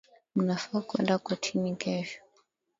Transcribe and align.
Mnafaa 0.35 0.81
kuenda 0.81 1.17
kortini 1.17 1.75
kesho 1.75 2.19